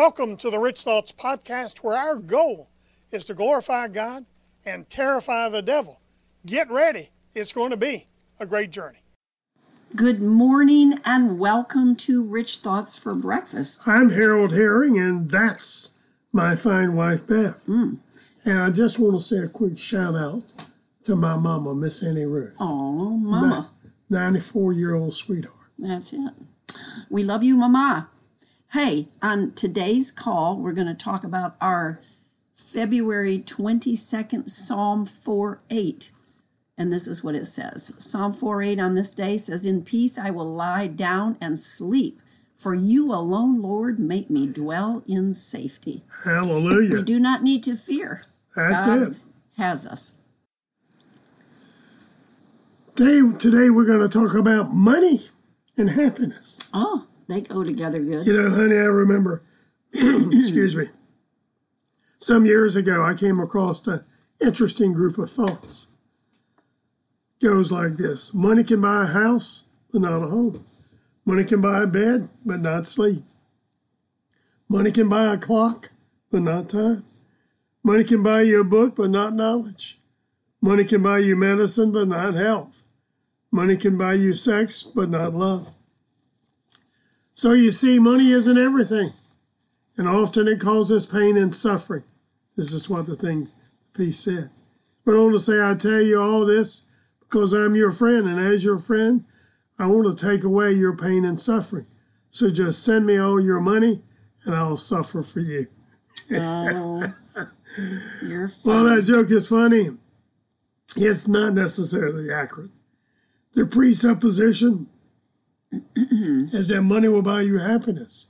Welcome 0.00 0.38
to 0.38 0.48
the 0.48 0.58
Rich 0.58 0.80
Thoughts 0.80 1.12
Podcast, 1.12 1.80
where 1.80 1.94
our 1.94 2.16
goal 2.16 2.70
is 3.12 3.22
to 3.26 3.34
glorify 3.34 3.86
God 3.86 4.24
and 4.64 4.88
terrify 4.88 5.50
the 5.50 5.60
devil. 5.60 6.00
Get 6.46 6.70
ready, 6.70 7.10
it's 7.34 7.52
going 7.52 7.70
to 7.70 7.76
be 7.76 8.06
a 8.38 8.46
great 8.46 8.70
journey. 8.70 9.00
Good 9.94 10.22
morning 10.22 11.00
and 11.04 11.38
welcome 11.38 11.96
to 11.96 12.24
Rich 12.24 12.60
Thoughts 12.60 12.96
for 12.96 13.14
Breakfast. 13.14 13.86
I'm 13.86 14.08
Harold 14.08 14.52
Herring, 14.52 14.98
and 14.98 15.30
that's 15.30 15.90
my 16.32 16.56
fine 16.56 16.96
wife, 16.96 17.26
Beth. 17.26 17.62
Mm. 17.66 17.98
And 18.46 18.58
I 18.58 18.70
just 18.70 18.98
want 18.98 19.20
to 19.20 19.22
say 19.22 19.44
a 19.44 19.48
quick 19.48 19.78
shout 19.78 20.16
out 20.16 20.44
to 21.04 21.14
my 21.14 21.36
mama, 21.36 21.74
Miss 21.74 22.02
Annie 22.02 22.24
Ruth. 22.24 22.54
Oh, 22.58 23.18
Mama. 23.18 23.70
94 24.08 24.72
year 24.72 24.94
old 24.94 25.12
sweetheart. 25.12 25.56
That's 25.78 26.14
it. 26.14 26.32
We 27.10 27.22
love 27.22 27.44
you, 27.44 27.58
Mama. 27.58 28.08
Hey, 28.72 29.08
on 29.20 29.52
today's 29.54 30.12
call, 30.12 30.56
we're 30.56 30.70
going 30.70 30.86
to 30.86 30.94
talk 30.94 31.24
about 31.24 31.56
our 31.60 32.00
February 32.54 33.40
22nd 33.40 34.48
Psalm 34.48 35.06
4 35.06 35.60
8. 35.68 36.12
And 36.78 36.92
this 36.92 37.08
is 37.08 37.24
what 37.24 37.34
it 37.34 37.46
says 37.46 37.92
Psalm 37.98 38.32
4 38.32 38.62
8 38.62 38.78
on 38.78 38.94
this 38.94 39.12
day 39.12 39.38
says, 39.38 39.66
In 39.66 39.82
peace 39.82 40.16
I 40.16 40.30
will 40.30 40.48
lie 40.48 40.86
down 40.86 41.36
and 41.40 41.58
sleep, 41.58 42.22
for 42.54 42.72
you 42.72 43.12
alone, 43.12 43.60
Lord, 43.60 43.98
make 43.98 44.30
me 44.30 44.46
dwell 44.46 45.02
in 45.08 45.34
safety. 45.34 46.04
Hallelujah. 46.22 46.94
We 46.94 47.02
do 47.02 47.18
not 47.18 47.42
need 47.42 47.64
to 47.64 47.74
fear. 47.74 48.22
That's 48.54 48.86
God 48.86 49.02
it. 49.02 49.16
has 49.56 49.84
us. 49.84 50.12
Today, 52.94 53.36
today 53.36 53.70
we're 53.70 53.84
going 53.84 54.08
to 54.08 54.08
talk 54.08 54.32
about 54.32 54.72
money 54.72 55.22
and 55.76 55.90
happiness. 55.90 56.60
Oh, 56.72 57.08
they 57.30 57.40
go 57.40 57.62
together 57.62 58.00
good. 58.00 58.26
You 58.26 58.40
know, 58.40 58.50
honey, 58.50 58.76
I 58.76 58.90
remember, 58.90 59.42
excuse 59.92 60.74
me, 60.74 60.88
some 62.18 62.44
years 62.44 62.76
ago 62.76 63.02
I 63.02 63.14
came 63.14 63.38
across 63.38 63.86
an 63.86 64.04
interesting 64.40 64.92
group 64.92 65.16
of 65.16 65.30
thoughts. 65.30 65.86
Goes 67.40 67.72
like 67.72 67.96
this 67.96 68.34
Money 68.34 68.64
can 68.64 68.80
buy 68.80 69.04
a 69.04 69.06
house, 69.06 69.64
but 69.92 70.02
not 70.02 70.22
a 70.22 70.26
home. 70.26 70.66
Money 71.24 71.44
can 71.44 71.60
buy 71.60 71.82
a 71.82 71.86
bed, 71.86 72.28
but 72.44 72.60
not 72.60 72.86
sleep. 72.86 73.22
Money 74.68 74.90
can 74.90 75.08
buy 75.08 75.32
a 75.32 75.38
clock, 75.38 75.90
but 76.30 76.42
not 76.42 76.68
time. 76.68 77.04
Money 77.82 78.04
can 78.04 78.22
buy 78.22 78.42
you 78.42 78.60
a 78.60 78.64
book, 78.64 78.96
but 78.96 79.10
not 79.10 79.34
knowledge. 79.34 79.98
Money 80.60 80.84
can 80.84 81.02
buy 81.02 81.18
you 81.18 81.34
medicine, 81.34 81.92
but 81.92 82.08
not 82.08 82.34
health. 82.34 82.84
Money 83.50 83.76
can 83.76 83.96
buy 83.96 84.14
you 84.14 84.34
sex, 84.34 84.82
but 84.82 85.08
not 85.08 85.34
love. 85.34 85.74
So 87.40 87.52
you 87.52 87.72
see, 87.72 87.98
money 87.98 88.32
isn't 88.32 88.58
everything, 88.58 89.14
and 89.96 90.06
often 90.06 90.46
it 90.46 90.60
causes 90.60 91.06
pain 91.06 91.38
and 91.38 91.54
suffering. 91.54 92.04
This 92.54 92.70
is 92.74 92.90
what 92.90 93.06
the 93.06 93.16
thing 93.16 93.48
piece 93.94 94.20
said. 94.20 94.50
But 95.06 95.16
I 95.16 95.20
want 95.20 95.32
to 95.32 95.40
say, 95.40 95.58
I 95.58 95.74
tell 95.74 96.02
you 96.02 96.20
all 96.20 96.44
this 96.44 96.82
because 97.18 97.54
I'm 97.54 97.74
your 97.74 97.92
friend, 97.92 98.26
and 98.28 98.38
as 98.38 98.62
your 98.62 98.76
friend, 98.76 99.24
I 99.78 99.86
want 99.86 100.18
to 100.18 100.26
take 100.26 100.44
away 100.44 100.72
your 100.72 100.94
pain 100.94 101.24
and 101.24 101.40
suffering. 101.40 101.86
So 102.28 102.50
just 102.50 102.84
send 102.84 103.06
me 103.06 103.16
all 103.16 103.40
your 103.40 103.60
money, 103.60 104.02
and 104.44 104.54
I'll 104.54 104.76
suffer 104.76 105.22
for 105.22 105.40
you. 105.40 105.68
Oh, 106.30 107.10
you're 108.20 108.52
Well, 108.66 108.84
that 108.84 109.04
joke 109.06 109.30
is 109.30 109.48
funny. 109.48 109.96
It's 110.94 111.26
not 111.26 111.54
necessarily 111.54 112.30
accurate. 112.30 112.72
The 113.54 113.64
presupposition 113.64 114.90
is 115.96 116.68
that 116.68 116.82
money 116.82 117.08
will 117.08 117.22
buy 117.22 117.42
you 117.42 117.58
happiness. 117.58 118.26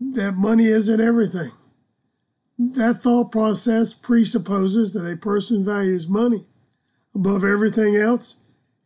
That 0.00 0.32
money 0.32 0.66
isn't 0.66 1.00
everything. 1.00 1.52
That 2.58 3.02
thought 3.02 3.30
process 3.32 3.94
presupposes 3.94 4.92
that 4.92 5.06
a 5.06 5.16
person 5.16 5.64
values 5.64 6.08
money 6.08 6.46
above 7.14 7.44
everything 7.44 7.96
else, 7.96 8.36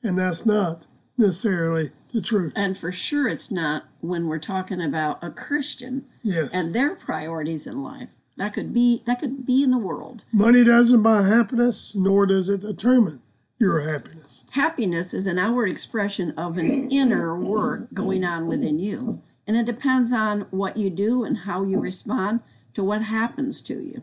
and 0.02 0.18
that's 0.18 0.44
not 0.46 0.86
necessarily 1.18 1.90
the 2.12 2.20
truth. 2.20 2.52
and 2.56 2.76
for 2.76 2.92
sure, 2.92 3.26
it's 3.28 3.50
not 3.50 3.84
when 4.00 4.26
we're 4.26 4.38
talking 4.38 4.80
about 4.80 5.18
a 5.22 5.30
Christian 5.30 6.04
Yes. 6.22 6.54
and 6.54 6.74
their 6.74 6.94
priorities 6.94 7.66
in 7.66 7.82
life. 7.82 8.10
That 8.36 8.52
could 8.54 8.72
be 8.74 9.02
that 9.06 9.18
could 9.20 9.46
be 9.46 9.62
in 9.62 9.70
the 9.70 9.78
world. 9.78 10.24
money 10.32 10.64
doesn't 10.64 11.02
buy 11.02 11.22
happiness, 11.22 11.94
nor 11.94 12.26
does 12.26 12.48
it 12.50 12.60
determine 12.60 13.22
your 13.62 13.88
happiness. 13.88 14.42
Happiness 14.50 15.14
is 15.14 15.28
an 15.28 15.38
outward 15.38 15.70
expression 15.70 16.32
of 16.32 16.58
an 16.58 16.90
inner 16.90 17.38
work 17.38 17.94
going 17.94 18.24
on 18.24 18.48
within 18.48 18.80
you, 18.80 19.22
and 19.46 19.56
it 19.56 19.64
depends 19.64 20.12
on 20.12 20.42
what 20.50 20.76
you 20.76 20.90
do 20.90 21.22
and 21.22 21.38
how 21.38 21.62
you 21.62 21.78
respond 21.78 22.40
to 22.74 22.82
what 22.82 23.02
happens 23.02 23.62
to 23.62 23.80
you. 23.80 24.02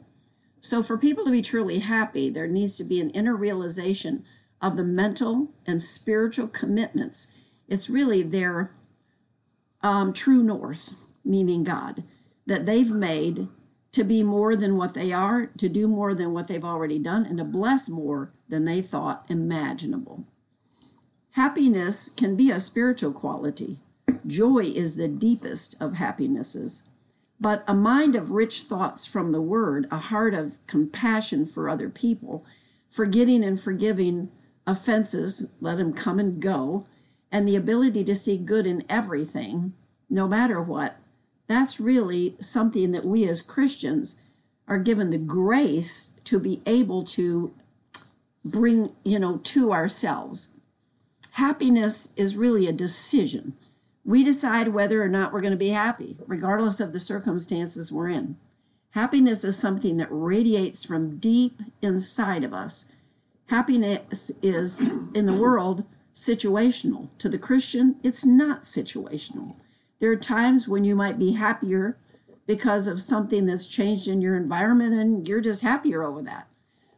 So, 0.62 0.81
for 0.81 0.98
people 0.98 1.25
to 1.25 1.31
be 1.31 1.42
truly 1.42 1.80
happy, 1.80 2.30
there 2.30 2.48
needs 2.48 2.78
to 2.78 2.86
be 2.86 3.02
an 3.02 3.09
inner 3.09 3.36
realization 3.36 4.24
of 4.62 4.78
the 4.78 4.84
mental 4.84 5.52
and 5.66 5.81
spiritual 5.81 6.48
commitments. 6.48 7.28
It's 7.68 7.90
really 7.90 8.24
their 8.24 8.72
um, 9.81 10.14
true 10.14 10.42
north, 10.42 10.94
meaning 11.25 11.66
God, 11.66 12.03
that 12.46 12.66
they've 12.66 12.92
made 12.92 13.50
to 13.92 14.04
be 14.04 14.24
more 14.24 14.56
than 14.56 14.78
what 14.78 14.94
they 14.94 15.12
are, 15.12 15.48
to 15.58 15.68
do 15.68 15.88
more 15.88 16.14
than 16.14 16.34
what 16.34 16.48
they've 16.48 16.64
already 16.64 17.00
done, 17.00 17.26
and 17.26 17.38
to 17.38 17.44
bless 17.44 17.90
more 17.90 18.32
than 18.48 18.66
they 18.66 18.82
thought 18.82 19.26
imaginable. 19.30 20.26
Happiness 21.32 22.10
can 22.10 22.36
be 22.36 22.52
a 22.52 22.60
spiritual 22.60 23.14
quality. 23.14 23.80
Joy 24.26 24.64
is 24.64 24.96
the 24.96 25.08
deepest 25.08 25.76
of 25.82 25.94
happinesses. 25.94 26.84
But 27.40 27.64
a 27.68 27.74
mind 27.74 28.16
of 28.16 28.32
rich 28.32 28.64
thoughts 28.64 29.08
from 29.08 29.32
the 29.32 29.42
Word, 29.42 29.88
a 29.90 29.98
heart 29.98 30.34
of 30.34 30.58
compassion 30.68 31.46
for 31.46 31.70
other 31.70 31.90
people, 31.90 32.46
forgetting 32.90 33.44
and 33.44 33.60
forgiving 33.60 34.30
offenses, 34.68 35.48
let 35.62 35.78
them 35.78 35.94
come 35.94 36.20
and 36.20 36.42
go, 36.42 36.86
and 37.32 37.48
the 37.48 37.56
ability 37.56 38.04
to 38.04 38.16
see 38.16 38.38
good 38.38 38.68
in 38.68 38.84
everything, 38.90 39.74
no 40.10 40.28
matter 40.28 40.62
what, 40.62 40.98
that's 41.50 41.80
really 41.80 42.36
something 42.40 42.92
that 42.92 43.06
we 43.06 43.28
as 43.28 43.42
Christians 43.42 44.18
are 44.68 44.78
given 44.78 45.10
the 45.10 45.18
grace 45.18 46.12
to 46.26 46.40
be 46.40 46.62
able 46.68 47.04
to 47.04 47.52
bring, 48.46 48.92
you 49.04 49.18
know, 49.18 49.38
to 49.38 49.74
ourselves. 49.74 50.50
Happiness 51.32 52.08
is 52.16 52.36
really 52.36 52.68
a 52.68 52.72
decision. 52.72 53.54
We 54.06 54.24
decide 54.24 54.70
whether 54.70 55.02
or 55.04 55.10
not 55.10 55.34
we're 55.34 55.42
going 55.42 55.52
to 55.52 55.58
be 55.58 55.70
happy, 55.70 56.18
regardless 56.28 56.80
of 56.80 56.94
the 56.94 57.00
circumstances 57.00 57.92
we're 57.92 58.10
in. 58.10 58.38
Happiness 58.92 59.44
is 59.44 59.58
something 59.58 59.98
that 59.98 60.08
radiates 60.12 60.86
from 60.86 61.18
deep 61.18 61.62
inside 61.81 62.44
of 62.44 62.54
us. 62.54 62.86
Happiness 63.48 64.31
is, 64.44 64.81
in 65.16 65.26
the 65.26 65.40
world, 65.40 65.84
situational. 66.14 67.10
To 67.18 67.28
the 67.28 67.40
Christian, 67.40 67.96
it's 68.04 68.24
not 68.24 68.62
situational. 68.62 69.56
There 70.00 70.12
are 70.12 70.18
times 70.18 70.68
when 70.68 70.84
you 70.84 70.96
might 70.96 71.20
be 71.20 71.34
happier 71.34 71.98
because 72.48 72.88
of 72.88 73.02
something 73.02 73.46
that's 73.46 73.68
changed 73.68 74.08
in 74.08 74.22
your 74.22 74.36
environment 74.36 74.94
and 74.94 75.28
you're 75.28 75.42
just 75.42 75.62
happier 75.62 76.04
over 76.04 76.22
that. 76.24 76.48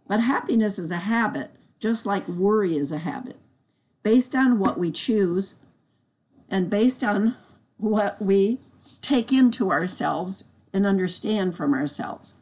But 0.08 0.22
happiness 0.22 0.80
is 0.80 0.92
a 0.92 0.98
habit, 0.98 1.52
just 1.80 2.06
like 2.06 2.28
worry 2.28 2.78
is 2.78 2.92
a 2.92 3.00
habit. 3.00 3.38
Based 4.04 4.36
on 4.36 4.60
what 4.60 4.80
we 4.80 4.92
choose 4.92 5.56
and 6.50 6.70
based 6.70 7.04
on 7.04 7.36
what 7.78 8.22
we 8.22 8.60
take 9.02 9.32
into 9.32 9.72
ourselves 9.72 10.46
and 10.74 10.86
understand 10.86 11.56
from 11.56 11.74
ourselves. 11.74 12.34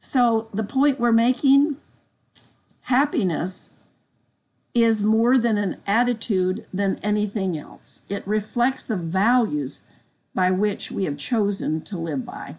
So, 0.00 0.48
the 0.52 0.64
point 0.64 1.00
we're 1.00 1.12
making 1.12 1.76
happiness 2.82 3.70
is 4.74 5.02
more 5.02 5.38
than 5.38 5.56
an 5.56 5.76
attitude 5.86 6.66
than 6.74 6.98
anything 7.02 7.56
else. 7.56 8.02
It 8.08 8.26
reflects 8.26 8.84
the 8.84 8.96
values 8.96 9.82
by 10.34 10.50
which 10.50 10.90
we 10.90 11.04
have 11.04 11.16
chosen 11.16 11.80
to 11.82 11.96
live 11.96 12.26
by. 12.26 12.56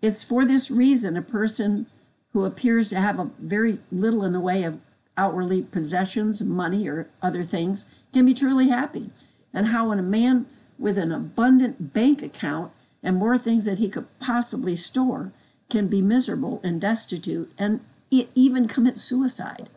It's 0.00 0.24
for 0.24 0.44
this 0.44 0.68
reason 0.68 1.16
a 1.16 1.22
person 1.22 1.86
who 2.32 2.44
appears 2.44 2.88
to 2.88 3.00
have 3.00 3.20
a 3.20 3.30
very 3.38 3.78
little 3.92 4.24
in 4.24 4.32
the 4.32 4.40
way 4.40 4.64
of 4.64 4.80
outwardly 5.16 5.62
possessions, 5.62 6.42
money, 6.42 6.88
or 6.88 7.08
other 7.20 7.44
things 7.44 7.84
can 8.12 8.26
be 8.26 8.34
truly 8.34 8.68
happy. 8.68 9.10
And 9.54 9.68
how 9.68 9.90
when 9.90 10.00
a 10.00 10.02
man 10.02 10.46
with 10.78 10.98
an 10.98 11.12
abundant 11.12 11.92
bank 11.92 12.22
account 12.22 12.72
and 13.02 13.16
more 13.16 13.38
things 13.38 13.64
that 13.66 13.78
he 13.78 13.88
could 13.88 14.06
possibly 14.18 14.74
store 14.74 15.30
can 15.70 15.86
be 15.86 16.02
miserable 16.02 16.60
and 16.64 16.80
destitute 16.80 17.52
and 17.56 17.80
even 18.10 18.66
commit 18.66 18.98
suicide. 18.98 19.68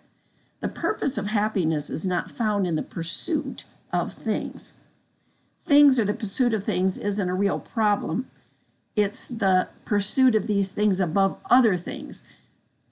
The 0.65 0.71
purpose 0.71 1.19
of 1.19 1.27
happiness 1.27 1.91
is 1.91 2.07
not 2.07 2.31
found 2.31 2.65
in 2.65 2.73
the 2.73 2.81
pursuit 2.81 3.65
of 3.93 4.13
things. 4.13 4.73
Things 5.63 5.99
or 5.99 6.05
the 6.05 6.13
pursuit 6.15 6.55
of 6.55 6.63
things 6.63 6.97
isn't 6.97 7.29
a 7.29 7.35
real 7.35 7.59
problem. 7.59 8.31
It's 8.95 9.27
the 9.27 9.67
pursuit 9.85 10.33
of 10.33 10.47
these 10.47 10.71
things 10.71 10.99
above 10.99 11.37
other 11.51 11.77
things. 11.77 12.23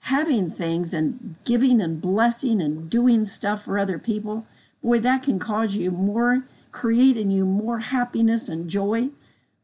Having 0.01 0.51
things 0.51 0.93
and 0.93 1.37
giving 1.45 1.81
and 1.81 1.99
blessing 1.99 2.61
and 2.61 2.91
doing 2.91 3.25
stuff 3.25 3.65
for 3.65 3.79
other 3.79 3.97
people, 3.97 4.45
boy, 4.83 4.99
that 4.99 5.23
can 5.23 5.39
cause 5.39 5.75
you 5.75 5.89
more, 5.89 6.43
create 6.71 7.17
in 7.17 7.31
you 7.31 7.43
more 7.43 7.79
happiness 7.79 8.47
and 8.47 8.69
joy 8.69 9.09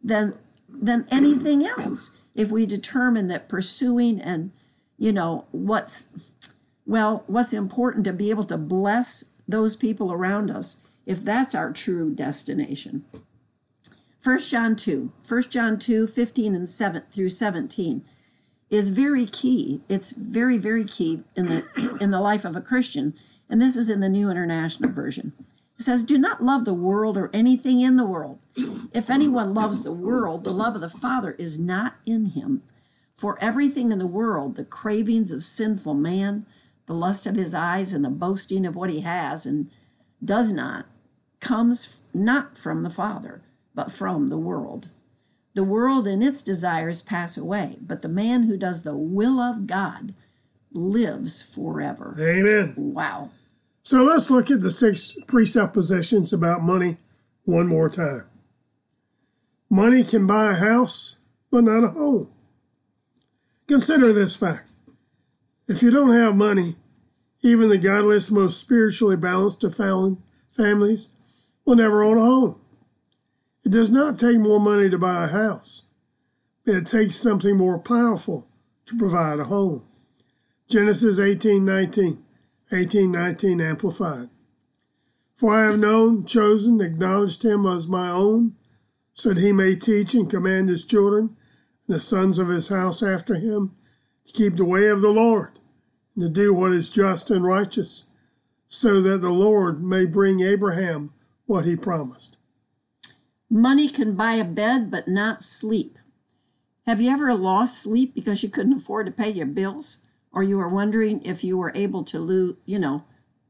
than 0.04 0.34
than 0.68 1.08
anything 1.12 1.64
else 1.64 2.10
if 2.34 2.50
we 2.50 2.66
determine 2.66 3.28
that 3.28 3.48
pursuing 3.48 4.20
and 4.20 4.50
you 4.98 5.12
know 5.12 5.46
what's 5.52 6.08
well 6.90 7.24
what's 7.28 7.54
important 7.54 8.04
to 8.04 8.12
be 8.12 8.32
able 8.32 8.44
to 8.44 8.58
bless 8.58 9.24
those 9.48 9.76
people 9.76 10.12
around 10.12 10.50
us 10.50 10.78
if 11.06 11.24
that's 11.24 11.56
our 11.56 11.72
true 11.72 12.14
destination. 12.14 13.06
1 14.24 14.40
john 14.40 14.76
2 14.76 15.12
1 15.28 15.42
john 15.44 15.80
2 15.80 16.08
15 16.08 16.56
and 16.56 16.70
7 16.70 17.04
through 17.10 17.30
17 17.30 18.04
is 18.70 18.90
very 18.90 19.26
key. 19.26 19.82
It's 19.88 20.12
very 20.12 20.58
very 20.58 20.84
key 20.84 21.24
in 21.36 21.48
the 21.48 21.98
in 22.02 22.12
the 22.12 22.20
life 22.20 22.44
of 22.44 22.56
a 22.56 22.62
christian 22.62 23.14
and 23.50 23.62
this 23.62 23.76
is 23.76 23.90
in 23.90 24.02
the 24.02 24.10
new 24.10 24.30
international 24.30 24.92
version. 24.92 25.34
It 25.78 25.84
says 25.84 26.04
do 26.04 26.18
not 26.18 26.44
love 26.44 26.66
the 26.66 26.74
world 26.74 27.18
or 27.18 27.30
anything 27.34 27.82
in 27.82 27.98
the 27.98 28.06
world. 28.06 28.40
If 28.94 29.10
anyone 29.10 29.54
loves 29.54 29.84
the 29.84 29.94
world 29.94 30.44
the 30.44 30.54
love 30.54 30.76
of 30.76 30.82
the 30.82 30.90
father 30.90 31.32
is 31.40 31.58
not 31.58 31.96
in 32.06 32.26
him. 32.26 32.64
For 33.16 33.38
everything 33.42 33.92
in 33.92 34.00
the 34.00 34.08
world 34.08 34.56
the 34.56 34.66
cravings 34.66 35.32
of 35.32 35.44
sinful 35.44 35.94
man 35.94 36.46
the 36.90 36.96
lust 36.96 37.28
of 37.28 37.36
his 37.36 37.54
eyes 37.54 37.94
and 37.94 38.04
the 38.04 38.10
boasting 38.10 38.66
of 38.66 38.76
what 38.76 38.90
he 38.90 39.02
has 39.02 39.46
and 39.46 39.70
does 40.26 40.52
not 40.52 40.88
comes 41.40 42.00
not 42.16 42.58
from 42.58 42.82
the 42.82 42.90
father 42.90 43.44
but 43.76 43.92
from 43.92 44.30
the 44.30 44.38
world 44.38 44.90
the 45.54 45.64
world 45.64 46.08
and 46.08 46.24
its 46.24 46.42
desires 46.42 47.04
pass 47.04 47.38
away 47.38 47.78
but 47.80 48.02
the 48.02 48.10
man 48.10 48.44
who 48.44 48.58
does 48.58 48.82
the 48.82 48.96
will 48.96 49.40
of 49.40 49.68
god 49.68 50.16
lives 50.74 51.44
forever 51.44 52.16
Amen. 52.20 52.74
wow 52.76 53.30
So 53.84 54.04
let's 54.04 54.32
look 54.32 54.50
at 54.50 54.62
the 54.62 54.72
six 54.72 55.16
presuppositions 55.28 56.34
about 56.34 56.64
money 56.64 56.98
one 57.46 57.68
more 57.68 57.90
time. 57.90 58.26
Money 59.70 60.04
can 60.04 60.28
buy 60.28 60.52
a 60.52 60.56
house, 60.56 61.18
but 61.50 61.64
not 61.64 61.84
a 61.84 61.90
home. 61.90 62.30
Consider 63.68 64.14
this 64.14 64.36
fact. 64.36 64.69
If 65.70 65.84
you 65.84 65.92
don't 65.92 66.12
have 66.12 66.36
money, 66.36 66.78
even 67.44 67.70
the 67.70 67.78
godliest, 67.78 68.32
most 68.32 68.60
spiritually 68.60 69.16
balanced 69.16 69.64
of 69.64 69.76
families 69.76 71.10
will 71.64 71.76
never 71.76 72.02
own 72.02 72.18
a 72.18 72.22
home. 72.22 72.60
It 73.64 73.70
does 73.70 73.92
not 73.92 74.18
take 74.18 74.40
more 74.40 74.60
money 74.60 74.90
to 74.90 74.98
buy 74.98 75.26
a 75.26 75.28
house, 75.28 75.84
but 76.66 76.74
it 76.74 76.88
takes 76.88 77.18
something 77.18 77.56
more 77.56 77.78
powerful 77.78 78.48
to 78.88 78.98
provide 78.98 79.40
a 79.40 79.44
home. 79.44 79.86
Genesis 80.68 81.20
18 81.20 81.64
19. 81.64 82.26
1819 82.70 83.62
Amplified. 83.62 84.30
For 85.36 85.54
I 85.54 85.66
have 85.66 85.78
known, 85.78 86.26
chosen, 86.26 86.82
acknowledged 86.82 87.46
him 87.46 87.68
as 87.68 87.88
my 87.88 88.10
own, 88.10 88.56
so 89.14 89.30
that 89.30 89.42
he 89.42 89.52
may 89.52 89.76
teach 89.76 90.16
and 90.16 90.28
command 90.28 90.70
his 90.70 90.84
children, 90.84 91.38
and 91.88 91.96
the 91.96 92.02
sons 92.02 92.40
of 92.40 92.48
his 92.48 92.70
house 92.70 93.04
after 93.04 93.36
him, 93.36 93.76
to 94.26 94.34
keep 94.34 94.58
the 94.58 94.66
way 94.66 94.88
of 94.88 95.02
the 95.02 95.10
Lord, 95.10 95.60
and 96.16 96.24
to 96.24 96.30
do 96.30 96.54
what 96.54 96.72
is 96.72 96.90
just 96.90 97.30
and 97.30 97.44
righteous, 97.44 98.04
so 98.68 99.02
that 99.02 99.20
the 99.22 99.30
Lord 99.32 99.84
may 99.84 100.06
bring 100.06 100.42
Abraham 100.42 101.14
what 101.46 101.66
he 101.66 101.76
promised. 101.76 102.38
money 103.50 103.90
can 103.90 104.16
buy 104.16 104.34
a 104.34 104.44
bed 104.44 104.92
but 104.92 105.08
not 105.08 105.42
sleep. 105.42 105.98
Have 106.86 107.02
you 107.02 107.10
ever 107.12 107.34
lost 107.34 107.82
sleep 107.82 108.14
because 108.14 108.44
you 108.44 108.50
couldn't 108.50 108.78
afford 108.78 109.06
to 109.08 109.12
pay 109.12 109.30
your 109.30 109.46
bills? 109.48 110.00
Or 110.32 110.44
you 110.44 110.58
were 110.58 110.70
wondering 110.70 111.24
if 111.24 111.44
you 111.44 111.58
were 111.58 111.72
able 111.74 112.04
to 112.06 112.20
lose 112.20 112.56
you 112.66 112.78
know 112.78 113.04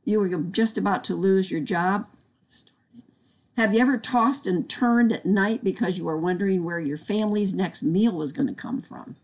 you 0.06 0.20
were 0.20 0.30
just 0.30 0.78
about 0.78 1.04
to 1.06 1.16
lose 1.16 1.52
your 1.52 1.60
job? 1.60 2.08
Have 3.58 3.74
you 3.74 3.82
ever 3.82 3.98
tossed 3.98 4.48
and 4.48 4.70
turned 4.70 5.12
at 5.12 5.26
night 5.26 5.64
because 5.64 5.98
you 5.98 6.06
were 6.06 6.18
wondering 6.18 6.64
where 6.64 6.80
your 6.80 6.98
family's 6.98 7.54
next 7.54 7.84
meal 7.84 8.14
was 8.14 8.32
going 8.32 8.48
to 8.48 8.54
come 8.54 8.82
from 8.82 9.18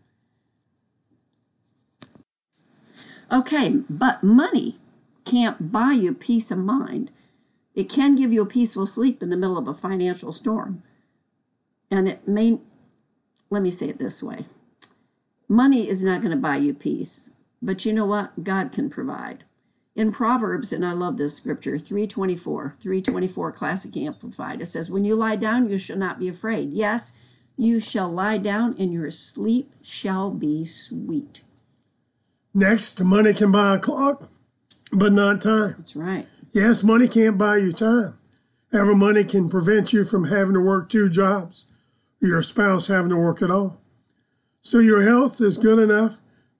okay 3.30 3.82
but 3.88 4.22
money 4.22 4.78
can't 5.26 5.72
buy 5.72 5.92
you 5.92 6.14
peace 6.14 6.50
of 6.50 6.58
mind. 6.58 7.12
It 7.74 7.90
can 7.90 8.14
give 8.14 8.32
you 8.32 8.40
a 8.40 8.46
peaceful 8.46 8.86
sleep 8.86 9.22
in 9.22 9.28
the 9.28 9.36
middle 9.36 9.58
of 9.58 9.68
a 9.68 9.74
financial 9.74 10.32
storm. 10.32 10.82
And 11.90 12.08
it 12.08 12.26
may 12.26 12.60
let 13.50 13.62
me 13.62 13.70
say 13.70 13.88
it 13.88 13.98
this 13.98 14.22
way. 14.22 14.46
Money 15.48 15.88
is 15.88 16.02
not 16.02 16.20
going 16.20 16.30
to 16.30 16.36
buy 16.36 16.56
you 16.56 16.72
peace 16.72 17.28
but 17.60 17.84
you 17.84 17.92
know 17.92 18.06
what? 18.06 18.44
God 18.44 18.70
can 18.70 18.88
provide. 18.88 19.44
In 19.94 20.12
proverbs 20.12 20.72
and 20.72 20.84
i 20.84 20.92
love 20.92 21.16
this 21.16 21.34
scripture 21.34 21.78
324 21.78 22.76
324 22.80 23.52
classic 23.52 23.96
amplified 23.96 24.60
it 24.60 24.66
says 24.66 24.90
when 24.90 25.04
you 25.04 25.14
lie 25.14 25.36
down 25.36 25.68
you 25.68 25.78
shall 25.78 25.96
not 25.96 26.18
be 26.18 26.28
afraid. 26.28 26.72
Yes 26.72 27.12
you 27.56 27.80
shall 27.80 28.10
lie 28.10 28.38
down 28.38 28.76
and 28.78 28.92
your 28.92 29.10
sleep 29.10 29.72
shall 29.82 30.30
be 30.30 30.64
sweet 30.64 31.42
Next, 32.56 33.04
money 33.04 33.34
can 33.34 33.52
buy 33.52 33.74
a 33.74 33.78
clock, 33.78 34.30
but 34.90 35.12
not 35.12 35.42
time. 35.42 35.74
that's 35.76 35.94
right 35.94 36.26
Yes, 36.52 36.82
money 36.82 37.06
can't 37.06 37.36
buy 37.36 37.58
you 37.58 37.70
time. 37.70 38.18
However, 38.72 38.94
money 38.94 39.24
can 39.24 39.50
prevent 39.50 39.92
you 39.92 40.06
from 40.06 40.28
having 40.28 40.54
to 40.54 40.60
work 40.60 40.88
two 40.88 41.10
jobs 41.10 41.66
or 42.22 42.28
your 42.28 42.40
spouse 42.40 42.86
having 42.86 43.10
to 43.10 43.16
work 43.18 43.42
at 43.42 43.50
all. 43.50 43.82
So 44.62 44.78
your 44.78 45.02
health 45.02 45.38
is 45.38 45.58
good 45.58 45.78
enough 45.78 46.16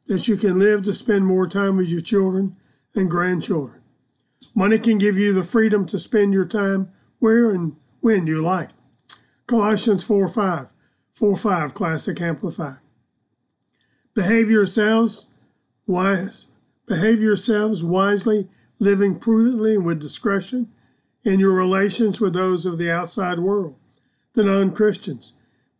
that 0.07 0.29
you 0.29 0.37
can 0.37 0.59
live 0.59 0.83
to 0.85 0.93
spend 0.93 1.25
more 1.25 1.47
time 1.47 1.79
with 1.79 1.89
your 1.89 2.03
children 2.03 2.57
and 2.95 3.11
grandchildren. 3.11 3.81
Money 4.55 4.79
can 4.79 4.99
give 4.99 5.17
you 5.17 5.33
the 5.33 5.43
freedom 5.43 5.87
to 5.87 5.99
spend 5.99 6.35
your 6.35 6.45
time 6.45 6.91
where 7.21 7.51
and 7.51 7.75
when 8.01 8.27
you 8.27 8.43
like. 8.43 8.69
Colossians 9.47 10.05
4 10.05 10.29
5, 10.29 10.67
4 11.15 11.37
5, 11.39 11.73
Classic 11.73 12.21
Amplified. 12.21 12.81
Behave 14.13 14.51
yourselves 14.51 15.25
wise, 15.87 16.49
behave 16.87 17.21
yourselves 17.21 17.85
wisely, 17.85 18.49
living 18.79 19.19
prudently 19.19 19.75
and 19.75 19.85
with 19.85 20.01
discretion 20.01 20.71
in 21.25 21.41
your 21.41 21.53
relations 21.53 22.21
with 22.21 22.33
those 22.35 22.65
of 22.65 22.79
the 22.79 22.91
outside 22.91 23.39
world, 23.39 23.77
the 24.35 24.45
non 24.45 24.73
Christians, 24.73 25.33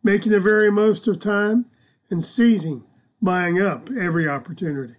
making 0.03 0.31
the 0.31 0.39
very 0.39 0.71
most 0.71 1.07
of 1.07 1.19
time 1.19 1.65
and 2.09 2.23
seizing, 2.23 2.83
buying 3.21 3.61
up 3.61 3.89
every 3.91 4.27
opportunity. 4.27 4.95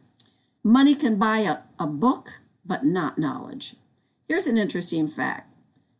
Money 0.62 0.94
can 0.94 1.16
buy 1.16 1.38
a, 1.40 1.58
a 1.78 1.86
book, 1.86 2.40
but 2.64 2.84
not 2.84 3.18
knowledge. 3.18 3.76
Here's 4.26 4.46
an 4.46 4.58
interesting 4.58 5.08
fact. 5.08 5.54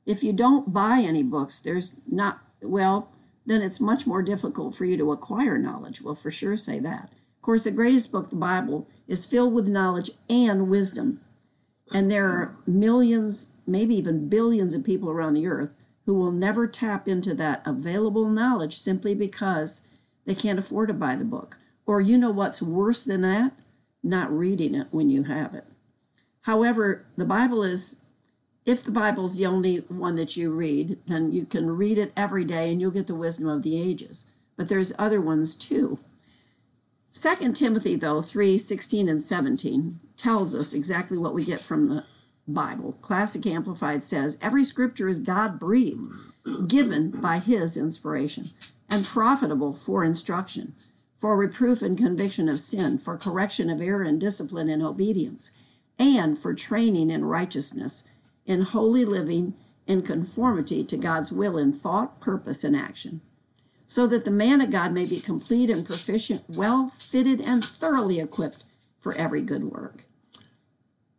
If 0.04 0.22
you 0.22 0.32
don't 0.32 0.72
buy 0.72 1.00
any 1.00 1.22
books, 1.22 1.58
there's 1.58 1.96
not, 2.11 2.40
well, 2.62 3.12
then 3.46 3.62
it's 3.62 3.81
much 3.81 4.06
more 4.06 4.22
difficult 4.22 4.75
for 4.75 4.84
you 4.84 4.96
to 4.96 5.12
acquire 5.12 5.58
knowledge. 5.58 6.00
We'll 6.00 6.14
for 6.14 6.31
sure 6.31 6.56
say 6.56 6.78
that. 6.81 7.11
Of 7.38 7.42
course, 7.42 7.64
the 7.64 7.71
greatest 7.71 8.11
book, 8.11 8.30
the 8.30 8.37
Bible, 8.37 8.88
is 9.07 9.25
filled 9.25 9.54
with 9.54 9.68
knowledge 9.68 10.11
and 10.28 10.68
wisdom. 10.68 11.21
And 11.92 12.11
there 12.11 12.26
are 12.26 12.57
millions, 12.66 13.50
maybe 13.66 13.95
even 13.95 14.28
billions 14.28 14.75
of 14.75 14.85
people 14.85 15.09
around 15.09 15.35
the 15.35 15.47
earth 15.47 15.71
who 16.04 16.14
will 16.14 16.33
never 16.33 16.66
tap 16.66 17.07
into 17.07 17.35
that 17.35 17.62
available 17.64 18.28
knowledge 18.28 18.76
simply 18.78 19.14
because 19.14 19.83
they 20.26 20.35
can't 20.35 20.59
afford 20.59 20.88
to 20.88 20.95
buy 20.95 21.16
the 21.16 21.25
book. 21.25 21.59
Or 21.87 22.00
you 22.00 22.18
know 22.18 22.30
what's 22.30 22.61
worse 22.61 23.04
than 23.04 23.23
that? 23.23 23.52
Not 24.02 24.37
reading 24.37 24.75
it 24.75 24.88
when 24.90 25.09
you 25.09 25.25
have 25.25 25.54
it. 25.54 25.64
However, 26.42 27.07
the 27.16 27.25
Bible 27.25 27.62
is, 27.62 27.97
if 28.66 28.83
the 28.83 28.90
Bible's 28.90 29.37
the 29.37 29.47
only 29.47 29.78
one 29.88 30.16
that 30.16 30.37
you 30.37 30.50
read, 30.50 30.99
then 31.07 31.30
you 31.30 31.47
can 31.47 31.71
read 31.71 31.99
it 31.99 32.12
every 32.16 32.45
day 32.45 32.73
and 32.73 32.80
you'll 32.80 32.90
get 32.90 33.07
the 33.07 33.14
wisdom 33.14 33.49
of 33.49 33.62
the 33.62 33.80
ages. 33.80 34.26
But 34.57 34.68
there's 34.68 34.92
other 34.99 35.21
ones 35.21 35.57
too. 35.57 35.99
Second 37.12 37.55
Timothy, 37.55 37.97
though, 37.97 38.23
3 38.23 38.59
16 38.59 39.09
and 39.09 39.23
17 39.23 40.00
tells 40.17 40.55
us 40.55 40.73
exactly 40.73 41.19
what 41.19 41.35
we 41.35 41.45
get 41.45 41.61
from 41.61 41.88
the 41.88 42.05
Bible. 42.47 42.93
Classic 43.03 43.45
Amplified 43.47 44.05
says, 44.05 44.38
Every 44.41 44.65
scripture 44.65 45.09
is 45.09 45.21
God 45.21 45.59
breathed, 45.59 46.12
given 46.67 47.11
by 47.21 47.38
his 47.38 47.77
inspiration, 47.77 48.50
and 48.88 49.05
profitable 49.05 49.73
for 49.73 50.05
instruction, 50.05 50.75
for 51.19 51.37
reproof 51.37 51.83
and 51.83 51.97
conviction 51.99 52.49
of 52.49 52.61
sin, 52.61 52.99
for 52.99 53.17
correction 53.17 53.69
of 53.69 53.81
error 53.81 54.03
and 54.03 54.21
discipline 54.21 54.69
in 54.69 54.83
obedience, 54.83 55.50
and 55.99 56.38
for 56.38 56.55
training 56.55 57.11
in 57.11 57.25
righteousness, 57.25 58.05
in 58.47 58.62
holy 58.62 59.05
living, 59.05 59.55
in 59.87 60.03
conformity 60.03 60.85
to 60.85 60.97
God's 60.97 61.33
will 61.33 61.59
in 61.59 61.73
thought, 61.73 62.21
purpose, 62.21 62.62
and 62.62 62.77
action 62.77 63.23
so 63.88 64.07
that 64.07 64.26
the 64.26 64.30
man 64.30 64.61
of 64.61 64.71
God 64.71 64.92
may 64.92 65.07
be 65.07 65.18
complete 65.18 65.71
and 65.71 65.85
proficient, 65.85 66.45
well 66.47 66.90
fitted, 66.90 67.40
and 67.40 67.64
thoroughly 67.64 68.21
equipped 68.21 68.62
for 69.00 69.14
every 69.14 69.40
good 69.40 69.64
work. 69.64 70.04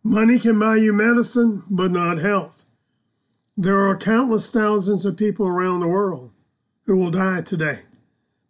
Money 0.04 0.40
can 0.40 0.58
buy 0.58 0.76
you 0.76 0.94
medicine, 0.94 1.64
but 1.70 1.92
not 1.92 2.20
health. 2.20 2.64
There 3.58 3.86
are 3.86 3.98
countless 3.98 4.52
thousands 4.52 5.04
of 5.04 5.18
people 5.18 5.48
around 5.48 5.80
the 5.80 5.88
world 5.88 6.32
who 6.86 6.96
will 6.96 7.12
die 7.12 7.42
today 7.42 7.80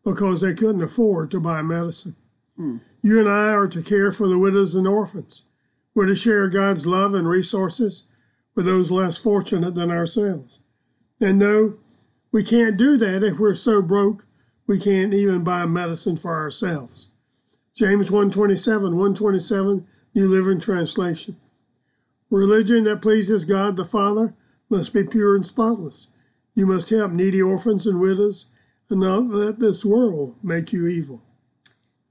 because 0.04 0.42
they 0.42 0.54
couldn't 0.54 0.84
afford 0.84 1.32
to 1.32 1.40
buy 1.40 1.62
medicine. 1.62 2.18
Hmm. 2.58 2.78
You 3.02 3.20
and 3.20 3.30
I 3.30 3.54
are 3.54 3.70
to 3.70 3.82
care 3.82 4.12
for 4.12 4.28
the 4.28 4.38
widows 4.38 4.76
and 4.76 4.86
orphans. 4.86 5.44
We're 5.96 6.08
to 6.08 6.16
share 6.16 6.50
God's 6.50 6.86
love 6.86 7.14
and 7.14 7.28
resources 7.28 8.04
with 8.54 8.66
those 8.66 8.92
less 8.92 9.18
fortunate 9.18 9.76
than 9.76 9.92
ourselves. 9.92 10.60
And 11.22 11.40
no, 11.40 11.78
we 12.32 12.44
can't 12.44 12.78
do 12.78 12.98
that 12.98 13.24
if 13.24 13.40
we're 13.40 13.56
so 13.56 13.82
broke 13.82 14.26
we 14.70 14.78
can't 14.78 15.16
even 15.16 15.44
buy 15.44 15.66
medicine 15.66 16.16
for 16.16 16.36
ourselves. 16.36 17.08
James 17.74 18.12
127, 18.12 18.96
127, 18.96 19.88
New 20.14 20.28
Living 20.28 20.60
Translation. 20.60 21.38
Religion 22.30 22.84
that 22.84 23.02
pleases 23.02 23.46
God 23.46 23.78
the 23.78 23.84
Father 23.84 24.36
must 24.70 24.94
be 24.94 25.04
pure 25.04 25.36
and 25.36 25.44
spotless. 25.44 26.10
You 26.54 26.68
must 26.68 26.92
help 26.92 27.12
needy 27.12 27.42
orphans 27.42 27.88
and 27.88 28.00
widows, 28.00 28.46
and 28.92 29.00
not 29.00 29.26
let 29.26 29.58
this 29.58 29.84
world 29.84 30.36
make 30.44 30.72
you 30.72 30.86
evil. 30.86 31.24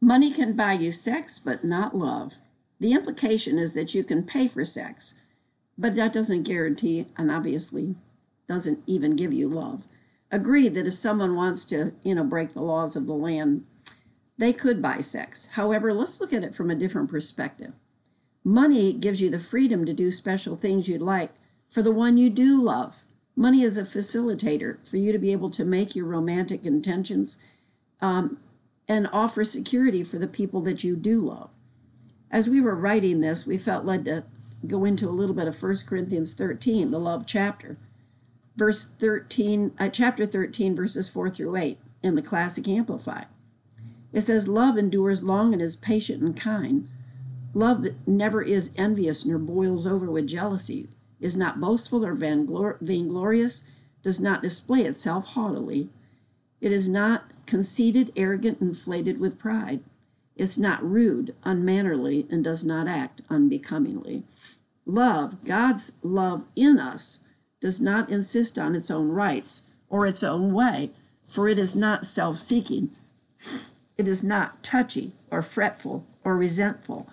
Money 0.01 0.33
can 0.33 0.57
buy 0.57 0.73
you 0.73 0.91
sex, 0.91 1.39
but 1.39 1.63
not 1.63 1.97
love. 1.97 2.35
The 2.81 2.93
implication 2.93 3.57
is 3.57 3.73
that 3.75 3.95
you 3.95 4.03
can 4.03 4.25
pay 4.25 4.49
for 4.49 4.65
sex, 4.65 5.15
but 5.77 5.95
that 5.95 6.13
doesn't 6.13 6.43
guarantee 6.43 7.07
and 7.17 7.31
obviously 7.31 7.95
doesn't 8.49 8.83
even 8.89 9.15
give 9.15 9.33
you 9.33 9.47
love. 9.47 9.85
Agree 10.31 10.69
that 10.69 10.87
if 10.87 10.95
someone 10.95 11.35
wants 11.35 11.65
to, 11.67 11.93
you 12.03 12.15
know, 12.15 12.25
break 12.25 12.53
the 12.53 12.61
laws 12.61 12.97
of 12.97 13.07
the 13.07 13.15
land, 13.15 13.65
they 14.37 14.53
could 14.53 14.83
buy 14.83 15.01
sex. 15.01 15.49
However, 15.53 15.93
let's 15.93 16.21
look 16.21 16.33
at 16.33 16.45
it 16.45 16.55
from 16.55 16.71
a 16.71 16.75
different 16.75 17.11
perspective. 17.11 17.73
Money 18.45 18.93
gives 18.93 19.21
you 19.21 19.31
the 19.31 19.39
freedom 19.39 19.85
to 19.85 19.93
do 19.93 20.11
special 20.11 20.57
things 20.57 20.89
you'd 20.89 21.03
like 21.03 21.33
for 21.71 21.83
the 21.83 21.93
one 21.93 22.17
you 22.17 22.31
do 22.31 22.61
love. 22.61 23.05
Money 23.37 23.63
is 23.63 23.77
a 23.77 23.83
facilitator 23.83 24.79
for 24.89 24.97
you 24.97 25.13
to 25.13 25.19
be 25.19 25.33
able 25.33 25.51
to 25.51 25.65
make 25.65 25.95
your 25.95 26.07
romantic 26.07 26.65
intentions 26.65 27.39
um, 28.01 28.39
and 28.87 29.09
offer 29.13 29.45
security 29.45 30.03
for 30.03 30.19
the 30.19 30.27
people 30.27 30.61
that 30.63 30.83
you 30.83 30.97
do 30.97 31.21
love. 31.21 31.51
As 32.31 32.49
we 32.49 32.61
were 32.61 32.75
writing 32.75 33.21
this, 33.21 33.47
we 33.47 33.59
felt 33.59 33.85
led 33.85 34.05
to 34.07 34.25
go 34.67 34.85
into 34.85 35.09
a 35.09 35.11
little 35.11 35.35
bit 35.35 35.49
of 35.49 35.63
1 35.63 35.77
Corinthians 35.87 36.35
13, 36.35 36.91
the 36.91 36.99
love 36.99 37.27
chapter. 37.27 37.77
Verse 38.59 38.87
13, 38.99 39.71
uh, 39.79 39.89
chapter 39.89 40.27
13, 40.27 40.75
verses 40.75 41.09
4 41.09 41.31
through 41.31 41.55
8 41.55 41.79
in 42.03 42.17
the 42.17 42.23
Classic 42.23 42.67
Amplified. 42.67 43.27
It 44.13 44.23
says, 44.23 44.49
Love 44.49 44.77
endures 44.77 45.23
long 45.23 45.53
and 45.53 45.63
is 45.63 45.77
patient 45.77 46.25
and 46.25 46.37
kind. 46.37 46.89
Love 47.55 47.87
never 48.05 48.43
is 48.43 48.73
envious 48.75 49.25
nor 49.25 49.39
boils 49.39 49.87
over 49.87 50.11
with 50.11 50.27
jealousy, 50.27 50.89
is 51.21 51.37
not 51.37 51.61
boastful 51.61 52.05
or 52.05 52.15
vainglorious, 52.15 53.63
does 54.03 54.19
not 54.19 54.43
display 54.43 54.83
itself 54.83 55.27
haughtily. 55.27 55.89
It 56.61 56.73
is 56.73 56.89
not 56.89 57.31
conceited, 57.47 58.13
arrogant, 58.17 58.61
inflated 58.61 59.21
with 59.21 59.39
pride. 59.39 59.85
It's 60.35 60.59
not 60.59 60.83
rude, 60.83 61.37
unmannerly, 61.45 62.27
and 62.29 62.43
does 62.43 62.65
not 62.65 62.89
act 62.89 63.23
unbecomingly. 63.31 64.25
Love, 64.85 65.45
God's 65.45 65.93
love 66.03 66.43
in 66.57 66.81
us, 66.81 67.21
does 67.61 67.81
not 67.81 68.09
insist 68.09 68.59
on 68.59 68.75
its 68.75 68.91
own 68.91 69.09
rights 69.09 69.63
or 69.89 70.07
its 70.07 70.23
own 70.23 70.53
way, 70.53 70.91
for 71.27 71.49
it 71.49 71.59
is 71.59 71.75
not 71.75 72.07
self 72.07 72.39
seeking. 72.39 72.91
It 73.97 74.07
is 74.07 74.23
not 74.23 74.63
touchy 74.63 75.13
or 75.31 75.43
fretful 75.43 76.07
or 76.25 76.37
resentful. 76.37 77.11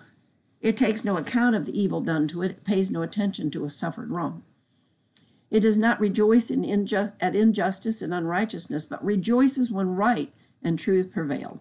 It 0.60 0.76
takes 0.76 1.04
no 1.04 1.16
account 1.16 1.56
of 1.56 1.66
the 1.66 1.78
evil 1.78 2.00
done 2.00 2.28
to 2.28 2.42
it, 2.42 2.50
it 2.50 2.64
pays 2.64 2.90
no 2.90 3.02
attention 3.02 3.50
to 3.52 3.64
a 3.64 3.70
suffered 3.70 4.10
wrong. 4.10 4.42
It 5.50 5.60
does 5.60 5.78
not 5.78 6.00
rejoice 6.00 6.50
in 6.50 6.62
inju- 6.62 7.12
at 7.20 7.36
injustice 7.36 8.02
and 8.02 8.12
unrighteousness, 8.12 8.86
but 8.86 9.04
rejoices 9.04 9.70
when 9.70 9.94
right 9.94 10.32
and 10.62 10.78
truth 10.78 11.12
prevail. 11.12 11.60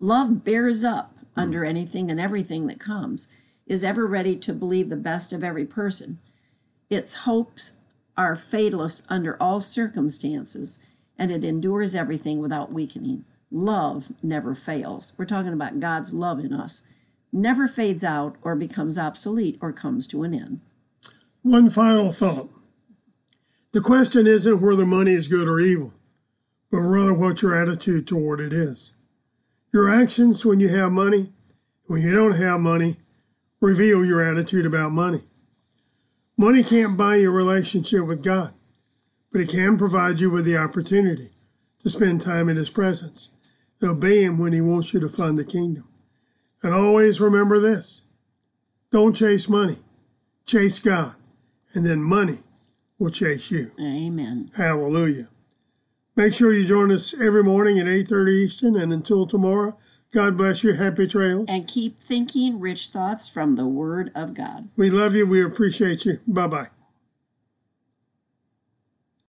Love 0.00 0.44
bears 0.44 0.84
up 0.84 1.18
under 1.38 1.64
anything 1.64 2.10
and 2.10 2.18
everything 2.20 2.66
that 2.66 2.80
comes, 2.80 3.28
is 3.66 3.84
ever 3.84 4.06
ready 4.06 4.36
to 4.36 4.52
believe 4.52 4.88
the 4.88 4.96
best 4.96 5.32
of 5.32 5.44
every 5.44 5.64
person. 5.64 6.18
Its 6.90 7.14
hopes 7.18 7.72
are 8.16 8.34
fatalist 8.36 9.04
under 9.08 9.36
all 9.40 9.60
circumstances, 9.60 10.78
and 11.18 11.30
it 11.30 11.44
endures 11.44 11.94
everything 11.94 12.40
without 12.40 12.72
weakening. 12.72 13.24
Love 13.50 14.12
never 14.22 14.54
fails. 14.54 15.12
We're 15.16 15.24
talking 15.24 15.52
about 15.52 15.80
God's 15.80 16.12
love 16.12 16.38
in 16.38 16.52
us. 16.52 16.82
Never 17.32 17.68
fades 17.68 18.04
out 18.04 18.36
or 18.42 18.54
becomes 18.54 18.98
obsolete 18.98 19.58
or 19.60 19.72
comes 19.72 20.06
to 20.08 20.22
an 20.22 20.34
end. 20.34 20.60
One 21.42 21.70
final 21.70 22.12
thought. 22.12 22.50
The 23.72 23.80
question 23.80 24.26
isn't 24.26 24.60
whether 24.60 24.86
money 24.86 25.12
is 25.12 25.28
good 25.28 25.46
or 25.46 25.60
evil, 25.60 25.94
but 26.70 26.78
rather 26.78 27.14
what 27.14 27.42
your 27.42 27.60
attitude 27.60 28.06
toward 28.06 28.40
it 28.40 28.52
is. 28.52 28.94
Your 29.72 29.90
actions 29.90 30.44
when 30.44 30.58
you 30.58 30.68
have 30.68 30.90
money, 30.90 31.32
when 31.84 32.00
you 32.00 32.14
don't 32.14 32.32
have 32.32 32.60
money, 32.60 32.96
reveal 33.60 34.04
your 34.04 34.22
attitude 34.22 34.64
about 34.64 34.92
money. 34.92 35.20
Money 36.40 36.62
can't 36.62 36.96
buy 36.96 37.16
your 37.16 37.32
relationship 37.32 38.06
with 38.06 38.22
God, 38.22 38.54
but 39.32 39.40
it 39.40 39.48
can 39.48 39.76
provide 39.76 40.20
you 40.20 40.30
with 40.30 40.44
the 40.44 40.56
opportunity 40.56 41.30
to 41.82 41.90
spend 41.90 42.20
time 42.20 42.48
in 42.48 42.56
His 42.56 42.70
presence 42.70 43.30
and 43.80 43.90
obey 43.90 44.22
Him 44.22 44.38
when 44.38 44.52
He 44.52 44.60
wants 44.60 44.94
you 44.94 45.00
to 45.00 45.08
fund 45.08 45.36
the 45.36 45.44
kingdom. 45.44 45.88
And 46.62 46.72
always 46.72 47.20
remember 47.20 47.58
this 47.58 48.04
don't 48.92 49.16
chase 49.16 49.48
money, 49.48 49.78
chase 50.46 50.78
God, 50.78 51.16
and 51.74 51.84
then 51.84 52.00
money 52.00 52.38
will 53.00 53.10
chase 53.10 53.50
you. 53.50 53.72
Amen. 53.80 54.52
Hallelujah. 54.56 55.26
Make 56.14 56.34
sure 56.34 56.52
you 56.52 56.64
join 56.64 56.92
us 56.92 57.14
every 57.14 57.42
morning 57.42 57.80
at 57.80 57.86
8:30 57.88 58.44
Eastern 58.44 58.76
and 58.76 58.92
until 58.92 59.26
tomorrow, 59.26 59.76
God 60.12 60.36
bless 60.36 60.64
you. 60.64 60.72
Happy 60.72 61.06
trails. 61.06 61.46
And 61.48 61.68
keep 61.68 62.00
thinking 62.00 62.58
rich 62.58 62.88
thoughts 62.88 63.28
from 63.28 63.56
the 63.56 63.66
word 63.66 64.10
of 64.14 64.32
God. 64.32 64.68
We 64.76 64.88
love 64.90 65.14
you. 65.14 65.26
We 65.26 65.42
appreciate 65.44 66.06
you. 66.06 66.20
Bye-bye. 66.26 66.68